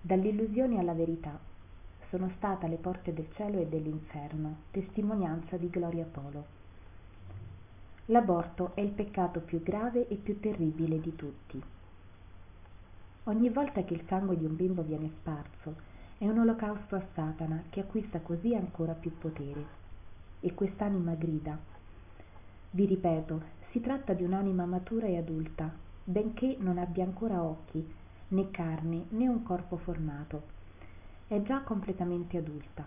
dall'illusione 0.00 0.78
alla 0.78 0.94
verità 0.94 1.38
sono 2.08 2.30
stata 2.36 2.66
alle 2.66 2.76
porte 2.76 3.12
del 3.12 3.28
cielo 3.34 3.60
e 3.60 3.66
dell'inferno 3.66 4.56
testimonianza 4.70 5.56
di 5.56 5.70
Gloria 5.70 6.04
Polo. 6.04 6.58
L'aborto 8.06 8.72
è 8.74 8.80
il 8.80 8.90
peccato 8.90 9.40
più 9.40 9.62
grave 9.62 10.08
e 10.08 10.16
più 10.16 10.40
terribile 10.40 11.00
di 11.00 11.14
tutti. 11.14 11.62
Ogni 13.24 13.48
volta 13.50 13.84
che 13.84 13.94
il 13.94 14.02
sangue 14.08 14.36
di 14.36 14.44
un 14.44 14.56
bimbo 14.56 14.82
viene 14.82 15.10
sparso 15.20 15.76
è 16.18 16.26
un 16.26 16.38
olocausto 16.38 16.96
a 16.96 17.02
satana 17.14 17.62
che 17.70 17.80
acquista 17.80 18.18
così 18.20 18.54
ancora 18.54 18.92
più 18.92 19.16
potere. 19.16 19.78
E 20.40 20.52
quest'anima 20.54 21.14
grida. 21.14 21.56
Vi 22.72 22.86
ripeto 22.86 23.58
si 23.70 23.80
tratta 23.80 24.14
di 24.14 24.24
un'anima 24.24 24.64
matura 24.64 25.06
e 25.06 25.16
adulta 25.16 25.70
benché 26.02 26.56
non 26.58 26.78
abbia 26.78 27.04
ancora 27.04 27.40
occhi 27.40 27.86
né 28.30 28.50
carne 28.50 29.06
né 29.10 29.28
un 29.28 29.42
corpo 29.42 29.76
formato. 29.78 30.42
È 31.26 31.40
già 31.42 31.60
completamente 31.60 32.36
adulta. 32.36 32.86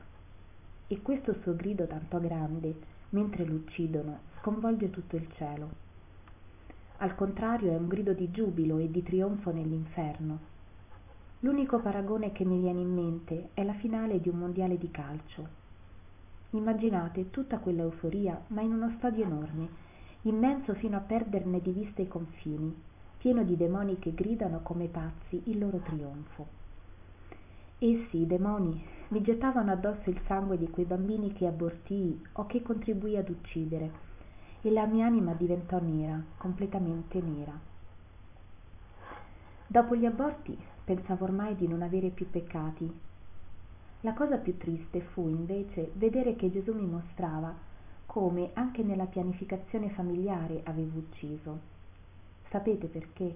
E 0.88 1.02
questo 1.02 1.34
suo 1.42 1.56
grido 1.56 1.88
tanto 1.88 2.20
grande 2.20 2.76
mentre 3.10 3.44
l'uccidono 3.46 4.20
sconvolge 4.40 4.90
tutto 4.90 5.16
il 5.16 5.28
cielo. 5.34 5.70
Al 6.98 7.16
contrario 7.16 7.72
è 7.72 7.76
un 7.76 7.88
grido 7.88 8.14
di 8.14 8.32
giubilo 8.32 8.78
e 8.78 8.90
di 8.90 9.04
trionfo 9.04 9.52
nell'inferno. 9.52 10.52
L'unico 11.40 11.80
paragone 11.80 12.32
che 12.32 12.46
mi 12.46 12.60
viene 12.60 12.80
in 12.80 12.94
mente 12.94 13.50
è 13.54 13.64
la 13.64 13.74
finale 13.74 14.22
di 14.22 14.30
un 14.30 14.38
mondiale 14.38 14.78
di 14.78 14.90
calcio. 14.92 15.62
Immaginate 16.52 17.30
tutta 17.32 17.58
quella 17.58 17.82
euforia 17.82 18.40
ma 18.48 18.62
in 18.62 18.74
uno 18.74 18.94
stadio 18.98 19.26
enorme 19.26 19.92
immenso 20.22 20.74
fino 20.76 20.96
a 20.96 21.02
perderne 21.02 21.60
di 21.60 21.72
vista 21.72 22.02
i 22.02 22.08
confini 22.08 22.74
pieno 23.24 23.44
di 23.44 23.56
demoni 23.56 24.00
che 24.00 24.14
gridano 24.14 24.60
come 24.64 24.88
pazzi 24.88 25.44
il 25.46 25.58
loro 25.58 25.78
trionfo. 25.78 26.46
Essi 27.80 28.18
i 28.18 28.28
demoni 28.28 28.86
mi 29.08 29.22
gettavano 29.22 29.72
addosso 29.72 30.10
il 30.10 30.20
sangue 30.28 30.58
di 30.58 30.70
quei 30.70 30.84
bambini 30.84 31.32
che 31.32 31.48
abortii 31.48 32.22
o 32.34 32.46
che 32.48 32.62
contribuii 32.62 33.16
ad 33.16 33.30
uccidere 33.30 33.92
e 34.62 34.70
la 34.72 34.86
mia 34.88 35.06
anima 35.06 35.32
diventò 35.36 35.80
nera 35.80 36.22
completamente 36.36 37.22
nera. 37.22 37.58
Dopo 39.68 39.96
gli 39.96 40.06
aborti 40.06 40.58
pensavo 40.84 41.24
ormai 41.24 41.56
di 41.56 41.66
non 41.66 41.82
avere 41.82 42.10
più 42.10 42.30
peccati. 42.30 42.92
La 44.02 44.12
cosa 44.12 44.36
più 44.36 44.58
triste 44.58 45.00
fu 45.00 45.30
invece 45.30 45.92
vedere 45.94 46.36
che 46.36 46.52
gesù 46.52 46.74
mi 46.74 46.88
mostrava 46.88 47.56
come 48.06 48.50
anche 48.52 48.84
nella 48.84 49.06
pianificazione 49.06 49.92
familiare 49.92 50.60
avevo 50.66 50.98
ucciso 50.98 51.73
sapete 52.54 52.86
perché? 52.86 53.36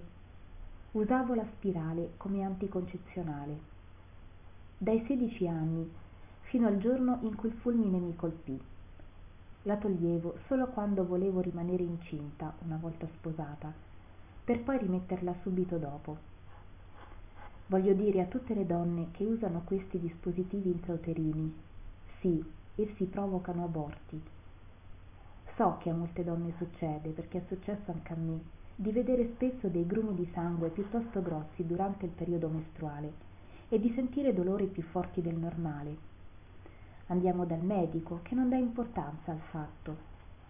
Usavo 0.92 1.34
la 1.34 1.44
spirale 1.56 2.12
come 2.18 2.44
anticoncezionale. 2.44 3.58
Dai 4.78 5.04
sedici 5.08 5.48
anni 5.48 5.90
fino 6.42 6.68
al 6.68 6.78
giorno 6.78 7.18
in 7.22 7.34
cui 7.34 7.48
il 7.48 7.56
fulmine 7.56 7.98
mi 7.98 8.14
colpì. 8.14 8.58
La 9.62 9.76
toglievo 9.76 10.38
solo 10.46 10.68
quando 10.68 11.04
volevo 11.04 11.40
rimanere 11.40 11.82
incinta 11.82 12.54
una 12.64 12.78
volta 12.80 13.08
sposata 13.16 13.72
per 14.44 14.60
poi 14.60 14.78
rimetterla 14.78 15.34
subito 15.42 15.78
dopo. 15.78 16.16
Voglio 17.66 17.94
dire 17.94 18.20
a 18.20 18.26
tutte 18.26 18.54
le 18.54 18.66
donne 18.66 19.08
che 19.10 19.24
usano 19.24 19.62
questi 19.64 19.98
dispositivi 19.98 20.70
intrauterini 20.70 21.54
sì 22.20 22.42
essi 22.76 23.04
provocano 23.06 23.64
aborti. 23.64 24.22
So 25.56 25.76
che 25.80 25.90
a 25.90 25.94
molte 25.94 26.22
donne 26.22 26.54
succede 26.56 27.10
perché 27.10 27.38
è 27.38 27.44
successo 27.48 27.90
anche 27.90 28.12
a 28.12 28.16
me 28.16 28.56
di 28.80 28.92
vedere 28.92 29.32
spesso 29.34 29.66
dei 29.66 29.84
grumi 29.88 30.14
di 30.14 30.30
sangue 30.32 30.68
piuttosto 30.68 31.20
grossi 31.20 31.66
durante 31.66 32.04
il 32.04 32.12
periodo 32.12 32.46
mestruale 32.46 33.12
e 33.68 33.80
di 33.80 33.92
sentire 33.92 34.32
dolori 34.32 34.66
più 34.66 34.84
forti 34.84 35.20
del 35.20 35.34
normale. 35.34 35.96
Andiamo 37.06 37.44
dal 37.44 37.64
medico 37.64 38.20
che 38.22 38.36
non 38.36 38.48
dà 38.48 38.54
importanza 38.54 39.32
al 39.32 39.40
fatto. 39.50 39.96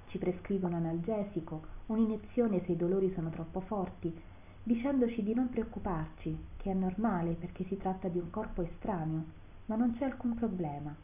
Ci 0.08 0.18
prescrive 0.18 0.67
un 0.67 0.74
analgesico 0.74 1.77
un'iniezione 1.86 2.62
se 2.67 2.72
i 2.72 2.77
dolori 2.77 3.11
sono 3.14 3.30
troppo 3.30 3.61
forti 3.61 4.14
dicendoci 4.62 5.22
di 5.22 5.33
non 5.33 5.48
preoccuparci 5.48 6.36
che 6.58 6.70
è 6.70 6.74
normale 6.74 7.33
perché 7.33 7.64
si 7.64 7.78
tratta 7.78 8.08
di 8.08 8.18
un 8.18 8.28
corpo 8.28 8.61
estraneo 8.61 9.24
ma 9.67 9.77
non 9.77 9.96
c'è 9.96 10.05
alcun 10.05 10.34
problema. 10.34 10.94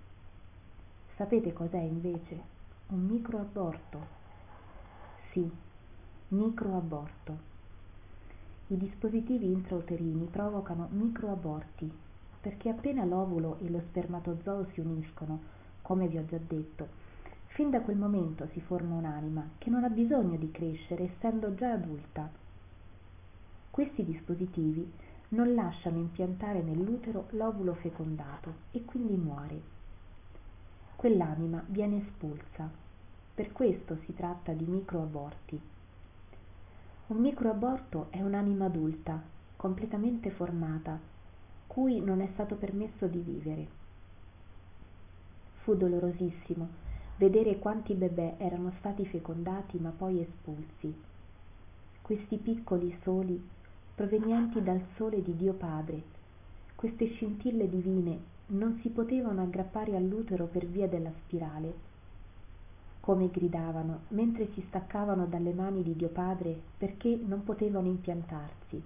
Sapete 1.16 1.54
cos'è 1.54 1.80
invece? 1.80 2.38
Un 2.88 3.00
microaborto. 3.06 3.98
Sì 5.32 5.63
microaborto. 6.34 7.38
I 8.68 8.76
dispositivi 8.76 9.46
intrauterini 9.46 10.26
provocano 10.26 10.88
microaborti 10.90 11.90
perché 12.40 12.68
appena 12.68 13.04
l'ovulo 13.04 13.58
e 13.60 13.70
lo 13.70 13.80
spermatozoo 13.88 14.66
si 14.72 14.80
uniscono 14.80 15.40
come 15.82 16.08
vi 16.08 16.18
ho 16.18 16.24
già 16.26 16.38
detto 16.38 17.02
fin 17.54 17.70
da 17.70 17.80
quel 17.80 17.96
momento 17.96 18.48
si 18.52 18.60
forma 18.60 18.96
un'anima 18.96 19.50
che 19.58 19.70
non 19.70 19.84
ha 19.84 19.88
bisogno 19.88 20.36
di 20.36 20.50
crescere 20.50 21.04
essendo 21.04 21.54
già 21.54 21.70
adulta. 21.70 22.28
Questi 23.70 24.04
dispositivi 24.04 24.92
non 25.28 25.54
lasciano 25.54 25.98
impiantare 25.98 26.62
nell'utero 26.62 27.28
l'ovulo 27.30 27.74
fecondato 27.74 28.54
e 28.72 28.84
quindi 28.84 29.14
muore. 29.14 29.60
Quell'anima 30.96 31.62
viene 31.68 32.04
espulsa. 32.04 32.68
Per 33.34 33.52
questo 33.52 33.98
si 34.04 34.14
tratta 34.14 34.52
di 34.52 34.64
microaborti 34.64 35.60
un 37.06 37.18
microaborto 37.18 38.06
è 38.10 38.20
un'anima 38.20 38.64
adulta 38.64 39.22
completamente 39.56 40.30
formata 40.30 40.98
cui 41.66 42.00
non 42.00 42.20
è 42.20 42.28
stato 42.32 42.54
permesso 42.54 43.06
di 43.06 43.18
vivere. 43.18 43.66
Fu 45.62 45.74
dolorosissimo 45.74 46.82
vedere 47.16 47.58
quanti 47.58 47.94
bebè 47.94 48.36
erano 48.38 48.72
stati 48.78 49.06
fecondati 49.06 49.78
ma 49.78 49.90
poi 49.90 50.20
espulsi. 50.20 50.94
Questi 52.02 52.36
piccoli 52.36 52.96
soli 53.02 53.42
provenienti 53.94 54.62
dal 54.62 54.82
sole 54.96 55.22
di 55.22 55.36
dio 55.36 55.52
padre 55.52 56.12
queste 56.74 57.06
scintille 57.06 57.66
divine 57.68 58.18
non 58.48 58.78
si 58.82 58.90
potevano 58.90 59.40
aggrappare 59.42 59.96
all'utero 59.96 60.44
per 60.44 60.66
via 60.66 60.86
della 60.86 61.10
spirale 61.24 61.93
come 63.04 63.28
gridavano 63.28 64.04
mentre 64.08 64.48
si 64.54 64.64
staccavano 64.66 65.26
dalle 65.26 65.52
mani 65.52 65.82
di 65.82 65.94
dio 65.94 66.08
padre 66.08 66.58
perché 66.78 67.20
non 67.22 67.44
potevano 67.44 67.86
impiantarsi. 67.86 68.82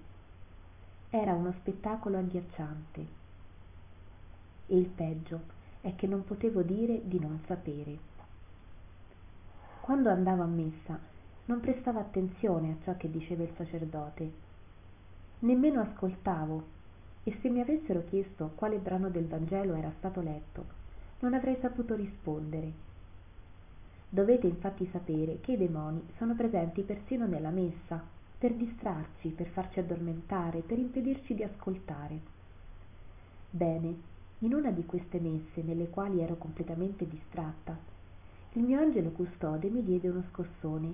Era 1.09 1.35
uno 1.35 1.53
spettacolo 1.61 2.19
agghiacciante. 2.19 3.07
E 4.67 4.77
il 4.77 4.89
peggio 4.89 5.43
è 5.83 5.95
che 5.95 6.09
non 6.09 6.25
potevo 6.25 6.63
dire 6.63 7.01
di 7.07 7.21
non 7.21 7.39
sapere. 7.47 7.97
Quando 9.83 10.11
andavo 10.11 10.43
a 10.43 10.47
messa 10.47 10.99
non 11.45 11.61
prestavo 11.61 12.01
attenzione 12.01 12.73
a 12.73 12.83
ciò 12.83 12.97
che 12.97 13.09
diceva 13.09 13.45
il 13.45 13.53
sacerdote. 13.57 14.33
Nemmeno 15.39 15.81
ascoltavo 15.81 16.65
e 17.23 17.39
se 17.41 17.49
mi 17.51 17.61
avessero 17.61 18.03
chiesto 18.09 18.51
quale 18.57 18.79
brano 18.79 19.11
del 19.11 19.29
vangelo 19.29 19.75
era 19.75 19.93
stato 19.97 20.21
letto 20.21 20.65
non 21.21 21.35
avrei 21.35 21.57
saputo 21.61 21.95
rispondere 21.95 22.87
dovete 24.09 24.47
infatti 24.47 24.89
sapere 24.91 25.41
che 25.41 25.53
i 25.53 25.57
demoni 25.57 26.03
sono 26.17 26.35
presenti 26.35 26.83
persino 26.83 27.27
nella 27.27 27.51
messa 27.51 28.03
per 28.39 28.55
distrarci 28.55 29.29
per 29.31 29.49
farci 29.49 29.81
addormentare 29.81 30.61
per 30.61 30.79
impedirci 30.79 31.35
di 31.35 31.43
ascoltare. 31.43 32.21
Bene 33.51 34.17
in 34.41 34.55
una 34.55 34.71
di 34.71 34.87
queste 34.87 35.19
messe 35.19 35.63
nelle 35.63 35.89
quali 35.89 36.21
ero 36.21 36.37
completamente 36.37 37.07
distratta 37.07 37.97
il 38.53 38.63
mio 38.63 38.81
angelo 38.81 39.11
custode 39.11 39.69
mi 39.69 39.85
diede 39.85 40.09
uno 40.09 40.25
scossone 40.31 40.93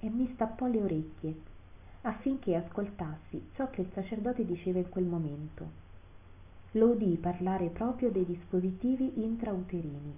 e 0.00 0.10
mi 0.10 0.30
stappò 0.34 0.66
le 0.66 0.82
orecchie 0.82 1.34
affinché 2.02 2.54
ascoltassi 2.56 3.48
ciò 3.54 3.70
che 3.70 3.80
il 3.80 3.90
sacerdote 3.94 4.44
diceva 4.44 4.78
in 4.78 4.90
quel 4.90 5.06
momento. 5.06 5.82
Lo 6.72 6.90
udii 6.90 7.16
parlare 7.16 7.68
proprio 7.68 8.10
dei 8.10 8.26
dispositivi 8.26 9.24
intrauterini 9.24 10.14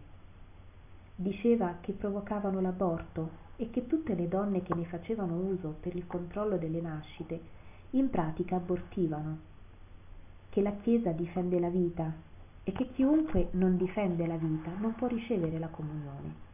diceva 1.19 1.79
che 1.81 1.93
provocavano 1.93 2.61
l'aborto 2.61 3.45
e 3.57 3.71
che 3.71 3.87
tutte 3.87 4.15
le 4.15 4.29
donne 4.29 4.63
che 4.63 4.75
ne 4.75 4.85
facevano 4.85 5.35
uso 5.35 5.77
per 5.81 5.97
il 5.97 6.07
controllo 6.07 6.59
delle 6.59 6.83
nascite 6.83 7.41
in 7.91 8.11
pratica 8.11 8.57
abortivano. 8.57 9.39
Che 10.51 10.61
la 10.61 10.73
chiesa 10.83 11.13
difende 11.13 11.59
la 11.59 11.71
vita 11.71 12.13
e 12.63 12.73
che 12.73 12.91
chiunque 12.93 13.49
non 13.53 13.79
difende 13.79 14.27
la 14.27 14.37
vita 14.37 14.71
non 14.79 14.95
può 14.95 15.07
ricevere 15.07 15.59
la 15.59 15.69
comunione. 15.69 16.45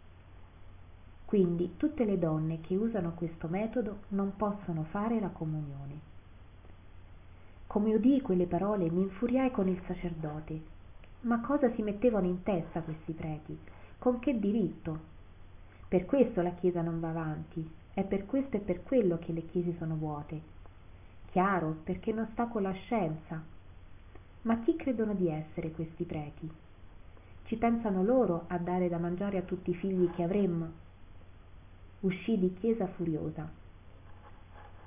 Quindi 1.24 1.74
tutte 1.76 2.04
le 2.04 2.18
donne 2.18 2.60
che 2.60 2.76
usano 2.76 3.14
questo 3.14 3.48
metodo 3.48 4.02
non 4.08 4.36
possono 4.36 4.84
fare 4.90 5.18
la 5.18 5.30
comunione. 5.30 6.10
Come 7.66 7.94
udii 7.94 8.20
quelle 8.20 8.46
parole 8.46 8.90
mi 8.90 9.00
infuriai 9.00 9.50
con 9.50 9.66
il 9.66 9.80
sacerdote 9.86 10.70
ma 11.22 11.40
cosa 11.40 11.72
si 11.74 11.82
mettevano 11.82 12.26
in 12.26 12.42
testa 12.42 12.80
questi 12.80 13.12
preti 13.12 13.56
con 14.02 14.18
che 14.18 14.36
diritto 14.36 14.98
per 15.86 16.06
questo 16.06 16.42
la 16.42 16.50
chiesa 16.54 16.82
non 16.82 16.98
va 16.98 17.10
avanti 17.10 17.64
è 17.94 18.02
per 18.02 18.26
questo 18.26 18.56
e 18.56 18.58
per 18.58 18.82
quello 18.82 19.16
che 19.18 19.32
le 19.32 19.46
chiese 19.46 19.76
sono 19.78 19.94
vuote 19.94 20.40
chiaro 21.30 21.76
perché 21.84 22.12
non 22.12 22.26
sta 22.32 22.46
con 22.46 22.62
la 22.62 22.72
scienza 22.72 23.40
Ma 24.42 24.58
chi 24.58 24.74
credono 24.74 25.14
di 25.14 25.28
essere 25.28 25.70
questi 25.70 26.02
preti? 26.02 26.50
Ci 27.44 27.54
pensano 27.54 28.02
loro 28.02 28.46
a 28.48 28.58
dare 28.58 28.88
da 28.88 28.98
mangiare 28.98 29.38
a 29.38 29.42
tutti 29.42 29.70
i 29.70 29.74
figli 29.74 30.10
che 30.16 30.24
avremmo? 30.24 30.68
Uscì 32.00 32.36
di 32.36 32.52
chiesa 32.54 32.88
furiosa. 32.88 33.48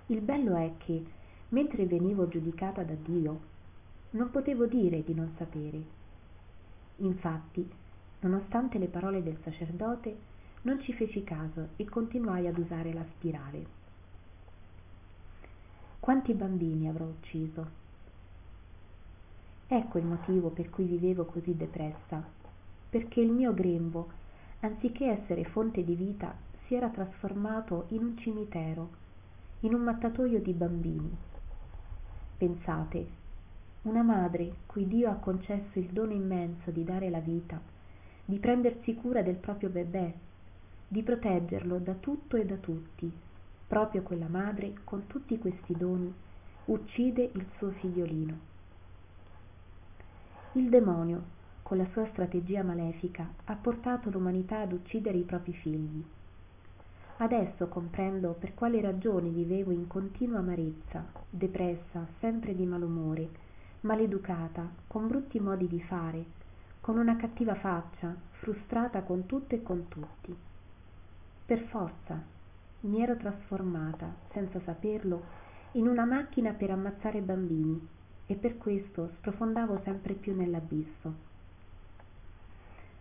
Il 0.07 0.19
bello 0.19 0.57
è 0.57 0.71
che, 0.79 1.05
mentre 1.49 1.85
venivo 1.85 2.27
giudicata 2.27 2.83
da 2.83 2.95
Dio, 2.95 3.39
non 4.09 4.29
potevo 4.29 4.65
dire 4.65 5.05
di 5.05 5.13
non 5.13 5.33
sapere. 5.37 5.81
Infatti, 6.97 7.65
nonostante 8.27 8.79
le 8.79 8.87
parole 8.87 9.21
del 9.21 9.37
sacerdote, 9.43 10.17
non 10.63 10.81
ci 10.81 10.93
feci 10.93 11.23
caso 11.23 11.69
e 11.75 11.85
continuai 11.85 12.47
ad 12.47 12.57
usare 12.57 12.91
la 12.91 13.05
spirale. 13.15 13.65
Quanti 15.99 16.33
bambini 16.33 16.87
avrò 16.89 17.05
ucciso? 17.05 17.83
Ecco 19.67 19.97
il 19.99 20.05
motivo 20.05 20.49
per 20.49 20.69
cui 20.71 20.85
vivevo 20.85 21.25
così 21.25 21.55
depressa 21.55 22.23
perché 22.89 23.19
il 23.19 23.29
mio 23.29 23.53
grembo, 23.53 24.09
anziché 24.61 25.07
essere 25.07 25.43
fonte 25.43 25.83
di 25.83 25.95
vita, 25.95 26.33
si 26.65 26.75
era 26.75 26.87
trasformato 26.89 27.85
in 27.89 28.03
un 28.03 28.17
cimitero, 28.17 28.89
in 29.61 29.73
un 29.73 29.81
mattatoio 29.81 30.39
di 30.39 30.53
bambini. 30.53 31.13
Pensate, 32.37 33.07
una 33.83 34.01
madre 34.01 34.53
cui 34.65 34.87
Dio 34.87 35.09
ha 35.09 35.15
concesso 35.15 35.77
il 35.77 35.87
dono 35.87 36.13
immenso 36.13 36.71
di 36.71 36.83
dare 36.83 37.09
la 37.09 37.19
vita, 37.19 37.59
di 38.25 38.39
prendersi 38.39 38.95
cura 38.95 39.21
del 39.21 39.35
proprio 39.35 39.69
bebè, 39.69 40.13
di 40.87 41.03
proteggerlo 41.03 41.77
da 41.77 41.93
tutto 41.93 42.37
e 42.37 42.45
da 42.45 42.55
tutti, 42.55 43.11
proprio 43.67 44.01
quella 44.01 44.27
madre, 44.27 44.73
con 44.83 45.07
tutti 45.07 45.37
questi 45.37 45.75
doni, 45.75 46.13
uccide 46.65 47.29
il 47.33 47.45
suo 47.57 47.69
figliolino. 47.71 48.53
Il 50.53 50.69
demonio, 50.69 51.33
con 51.61 51.77
la 51.77 51.87
sua 51.91 52.07
strategia 52.11 52.63
malefica, 52.63 53.27
ha 53.45 53.55
portato 53.55 54.09
l'umanità 54.09 54.61
ad 54.61 54.71
uccidere 54.71 55.17
i 55.17 55.23
propri 55.23 55.53
figli. 55.53 56.03
Adesso 57.17 57.67
comprendo 57.67 58.35
per 58.37 58.53
quale 58.53 58.81
ragione 58.81 59.29
vivevo 59.29 59.71
in 59.71 59.87
continua 59.87 60.39
amarezza, 60.39 61.05
depressa, 61.29 62.07
sempre 62.19 62.55
di 62.55 62.65
malumore, 62.65 63.29
maleducata, 63.81 64.69
con 64.87 65.07
brutti 65.07 65.39
modi 65.39 65.67
di 65.67 65.81
fare, 65.81 66.25
con 66.85 66.99
una 66.99 67.15
cattiva 67.15 67.55
faccia, 67.55 68.15
frustrata 68.33 69.01
con 69.01 69.25
tutto 69.25 69.55
e 69.55 69.63
con 69.63 69.87
tutti. 69.87 70.35
Per 71.47 71.59
forza 71.61 72.21
mi 72.81 73.01
ero 73.01 73.17
trasformata, 73.17 74.13
senza 74.31 74.61
saperlo, 74.63 75.23
in 75.71 75.87
una 75.87 76.05
macchina 76.05 76.51
per 76.51 76.69
ammazzare 76.69 77.21
bambini 77.21 77.87
e 78.27 78.35
per 78.35 78.59
questo 78.59 79.13
sprofondavo 79.17 79.81
sempre 79.83 80.13
più 80.13 80.35
nell'abisso. 80.35 81.13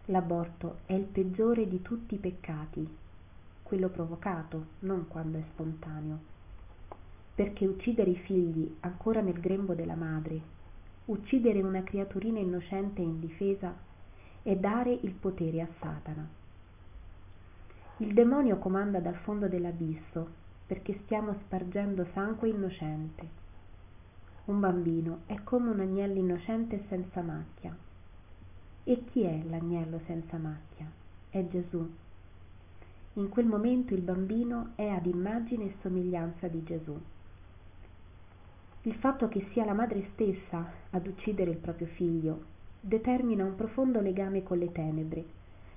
L'aborto 0.06 0.78
è 0.86 0.94
il 0.94 1.04
peggiore 1.04 1.68
di 1.68 1.82
tutti 1.82 2.14
i 2.14 2.18
peccati, 2.18 2.88
quello 3.62 3.90
provocato, 3.90 4.64
non 4.78 5.08
quando 5.08 5.36
è 5.36 5.42
spontaneo. 5.52 6.18
Perché 7.34 7.66
uccidere 7.66 8.12
i 8.12 8.16
figli 8.16 8.76
ancora 8.80 9.20
nel 9.20 9.38
grembo 9.38 9.74
della 9.74 9.94
madre, 9.94 10.62
uccidere 11.06 11.62
una 11.62 11.82
creaturina 11.82 12.38
innocente 12.38 13.00
e 13.00 13.04
indifesa, 13.04 13.74
è 14.42 14.56
dare 14.56 14.92
il 14.92 15.12
potere 15.12 15.60
a 15.60 15.68
Satana. 15.80 16.26
Il 17.98 18.12
demonio 18.12 18.58
comanda 18.58 19.00
dal 19.00 19.16
fondo 19.16 19.48
dell'abisso 19.48 20.42
perché 20.66 21.00
stiamo 21.04 21.34
spargendo 21.44 22.06
sangue 22.12 22.48
innocente. 22.48 23.42
Un 24.46 24.60
bambino 24.60 25.20
è 25.26 25.42
come 25.44 25.70
un 25.70 25.80
agnello 25.80 26.18
innocente 26.18 26.84
senza 26.88 27.22
macchia 27.22 27.74
e 28.86 29.02
chi 29.06 29.22
è 29.22 29.42
l'agnello 29.48 30.00
senza 30.06 30.36
macchia? 30.36 30.86
È 31.30 31.46
Gesù. 31.48 31.90
In 33.14 33.28
quel 33.30 33.46
momento 33.46 33.94
il 33.94 34.02
bambino 34.02 34.72
è 34.74 34.86
ad 34.86 35.06
immagine 35.06 35.64
e 35.64 35.76
somiglianza 35.80 36.48
di 36.48 36.62
Gesù. 36.64 37.00
Il 38.86 38.94
fatto 38.94 39.28
che 39.28 39.46
sia 39.52 39.64
la 39.64 39.74
madre 39.74 40.08
stessa 40.12 40.66
ad 40.90 41.06
uccidere 41.06 41.50
il 41.50 41.58
proprio 41.58 41.86
figlio 41.88 42.44
determina 42.80 43.44
un 43.44 43.54
profondo 43.54 44.00
legame 44.00 44.42
con 44.42 44.58
le 44.58 44.72
tenebre, 44.72 45.24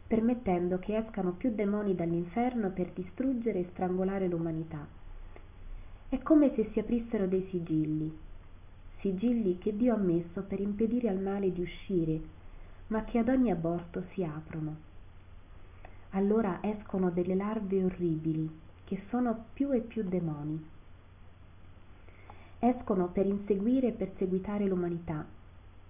permettendo 0.07 0.80
che 0.80 0.98
escano 0.98 1.31
più 1.31 1.54
demoni 1.54 1.95
dall'inferno 1.95 2.69
per 2.71 2.92
distruggere 2.92 3.59
e 3.59 3.68
strangolare 3.71 4.27
l'umanità. 4.27 4.86
È 6.09 6.18
come 6.19 6.54
se 6.56 6.69
si 6.71 6.80
aprissero 6.80 7.27
dei 7.27 7.48
sigilli, 7.50 8.15
sigilli 9.00 9.57
che 9.57 9.75
Dio 9.75 9.94
ha 9.94 9.98
messo 9.98 10.42
per 10.42 10.60
impedire 10.60 11.10
al 11.10 11.19
male 11.19 11.51
di 11.51 11.62
uscire 11.62 12.36
ma 12.88 13.03
che 13.03 13.19
ad 13.19 13.27
ogni 13.30 13.51
aborto 13.51 14.03
si 14.13 14.24
aprono. 14.24 14.75
Allora 16.12 16.60
escono 16.62 17.10
delle 17.10 17.36
larve 17.36 17.83
orribili, 17.83 18.50
che 18.86 19.03
sono 19.10 19.45
più 19.53 19.74
e 19.74 19.81
più 19.81 20.03
demoni. 20.03 20.75
Escono 22.59 23.07
per 23.07 23.25
inseguire 23.25 23.88
e 23.88 23.92
perseguitare 23.92 24.65
l'umanità 24.65 25.25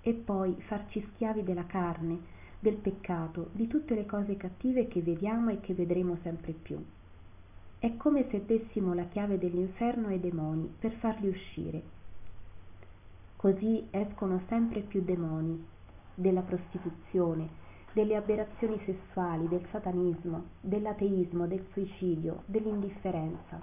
e 0.02 0.14
poi 0.14 0.56
farci 0.68 1.06
schiavi 1.14 1.44
della 1.44 1.66
carne, 1.66 2.19
del 2.60 2.75
peccato, 2.75 3.50
di 3.52 3.68
tutte 3.68 3.94
le 3.96 4.06
cose 4.06 4.36
cattive 4.38 4.88
che 4.88 5.02
vediamo 5.02 5.50
e 5.52 5.60
che 5.60 5.74
vedremo 5.74 6.18
sempre 6.24 6.54
più. 6.54 6.84
È 7.80 7.96
come 7.98 8.28
se 8.30 8.44
dessimo 8.46 8.94
la 8.94 9.06
chiave 9.06 9.38
dell'inferno 9.38 10.08
ai 10.08 10.19
demoni 10.19 10.74
per 10.80 10.92
farli 10.94 11.28
uscire. 11.28 11.81
Così 13.36 13.86
escono 13.92 14.42
sempre 14.48 14.81
più 14.81 15.04
demoni, 15.04 15.63
della 16.16 16.42
prostituzione, 16.42 17.48
delle 17.94 18.16
aberrazioni 18.16 18.80
sessuali, 18.86 19.48
del 19.48 19.66
satanismo, 19.72 20.46
dell'ateismo, 20.62 21.46
del 21.46 21.63
suicidio, 21.72 22.42
dell'indifferenza, 22.46 23.62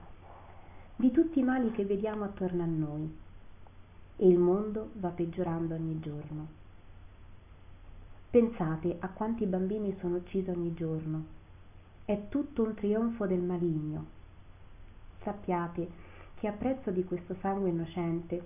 di 0.96 1.11
tutti 1.11 1.41
i 1.41 1.43
mali 1.43 1.73
che 1.73 1.85
vediamo 1.85 2.25
attorno 2.25 2.62
a 2.62 2.67
noi. 2.67 3.23
E 4.17 4.29
il 4.29 4.38
mondo 4.38 4.91
va 4.94 5.08
peggiorando 5.08 5.75
ogni 5.75 5.99
giorno. 6.00 6.46
Pensate 8.31 8.96
a 9.00 9.08
quanti 9.08 9.44
bambini 9.46 9.96
sono 10.00 10.17
uccisi 10.17 10.50
ogni 10.50 10.75
giorno. 10.75 11.25
È 12.05 12.29
tutto 12.29 12.62
un 12.62 12.75
trionfo 12.75 13.26
del 13.26 13.41
maligno. 13.41 14.06
Sappiate 15.23 15.88
che 16.37 16.46
a 16.46 16.52
prezzo 16.52 16.91
di 16.91 17.05
questo 17.05 17.35
sangue 17.40 17.70
innocente 17.70 18.44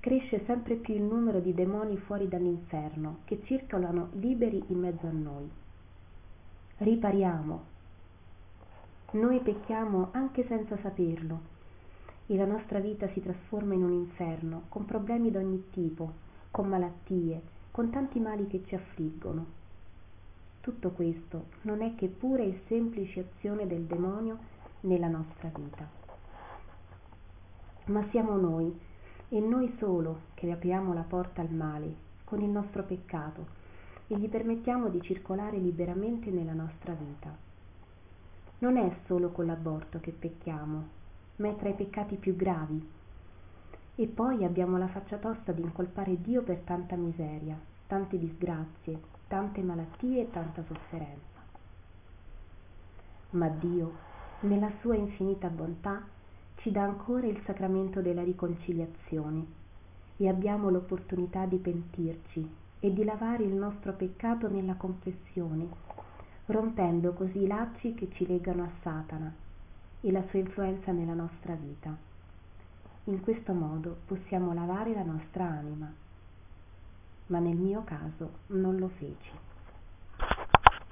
cresce 0.00 0.44
sempre 0.46 0.76
più 0.76 0.94
il 0.94 1.02
numero 1.02 1.40
di 1.40 1.54
demoni 1.54 1.96
fuori 1.98 2.28
dall'inferno 2.28 3.18
che 3.24 3.42
circolano 3.44 4.08
liberi 4.12 4.62
in 4.68 4.78
mezzo 4.78 5.06
a 5.06 5.12
noi. 5.12 5.48
Ripariamo. 6.78 7.78
Noi 9.12 9.40
pecchiamo 9.40 10.10
anche 10.12 10.46
senza 10.46 10.78
saperlo 10.82 11.40
e 12.26 12.36
la 12.36 12.44
nostra 12.44 12.78
vita 12.78 13.08
si 13.08 13.20
trasforma 13.20 13.74
in 13.74 13.82
un 13.82 13.92
inferno 13.92 14.62
con 14.68 14.84
problemi 14.84 15.30
di 15.30 15.36
ogni 15.36 15.70
tipo, 15.72 16.12
con 16.52 16.68
malattie, 16.68 17.42
con 17.72 17.90
tanti 17.90 18.20
mali 18.20 18.46
che 18.46 18.62
ci 18.66 18.76
affliggono. 18.76 19.58
Tutto 20.60 20.90
questo 20.90 21.46
non 21.62 21.82
è 21.82 21.96
che 21.96 22.06
pura 22.06 22.42
e 22.42 22.60
semplice 22.68 23.20
azione 23.20 23.66
del 23.66 23.82
demonio 23.82 24.38
nella 24.82 25.08
nostra 25.08 25.50
vita. 25.52 25.88
Ma 27.86 28.06
siamo 28.10 28.36
noi 28.36 28.88
è 29.28 29.38
noi 29.38 29.74
solo 29.78 30.22
che 30.34 30.50
apriamo 30.50 30.92
la 30.92 31.02
porta 31.02 31.40
al 31.40 31.50
male 31.50 31.94
con 32.24 32.40
il 32.42 32.48
nostro 32.48 32.82
peccato 32.82 33.46
e 34.06 34.16
gli 34.16 34.28
permettiamo 34.28 34.88
di 34.88 35.00
circolare 35.02 35.56
liberamente 35.56 36.30
nella 36.30 36.52
nostra 36.52 36.92
vita. 36.92 37.49
Non 38.60 38.76
è 38.76 38.94
solo 39.06 39.30
con 39.30 39.46
l'aborto 39.46 40.00
che 40.00 40.10
pecchiamo, 40.10 40.88
ma 41.36 41.48
è 41.48 41.56
tra 41.56 41.70
i 41.70 41.74
peccati 41.74 42.16
più 42.16 42.36
gravi. 42.36 42.88
E 43.94 44.06
poi 44.06 44.44
abbiamo 44.44 44.76
la 44.76 44.88
faccia 44.88 45.16
tosta 45.16 45.52
di 45.52 45.62
incolpare 45.62 46.20
Dio 46.20 46.42
per 46.42 46.58
tanta 46.58 46.94
miseria, 46.94 47.58
tante 47.86 48.18
disgrazie, 48.18 49.00
tante 49.28 49.62
malattie 49.62 50.22
e 50.22 50.30
tanta 50.30 50.62
sofferenza. 50.66 51.40
Ma 53.30 53.48
Dio, 53.48 53.92
nella 54.40 54.70
sua 54.80 54.94
infinita 54.94 55.48
bontà, 55.48 56.02
ci 56.56 56.70
dà 56.70 56.82
ancora 56.82 57.26
il 57.26 57.40
sacramento 57.46 58.02
della 58.02 58.22
riconciliazione 58.22 59.46
e 60.18 60.28
abbiamo 60.28 60.68
l'opportunità 60.68 61.46
di 61.46 61.56
pentirci 61.56 62.46
e 62.78 62.92
di 62.92 63.04
lavare 63.04 63.42
il 63.42 63.54
nostro 63.54 63.94
peccato 63.94 64.50
nella 64.50 64.74
confessione, 64.74 65.66
rompendo 66.50 67.12
così 67.12 67.42
i 67.42 67.46
lacci 67.46 67.94
che 67.94 68.08
ci 68.12 68.26
legano 68.26 68.64
a 68.64 68.70
Satana 68.82 69.32
e 70.00 70.10
la 70.10 70.22
sua 70.28 70.38
influenza 70.38 70.92
nella 70.92 71.14
nostra 71.14 71.54
vita. 71.54 71.96
In 73.04 73.20
questo 73.20 73.52
modo 73.52 73.98
possiamo 74.06 74.52
lavare 74.52 74.92
la 74.94 75.02
nostra 75.02 75.44
anima. 75.44 75.92
Ma 77.26 77.38
nel 77.38 77.56
mio 77.56 77.82
caso 77.84 78.30
non 78.48 78.76
lo 78.76 78.88
feci. 78.88 79.30